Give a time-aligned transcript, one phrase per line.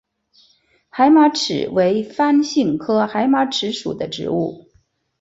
[0.89, 4.67] 海马齿为番杏科海马齿属的植物。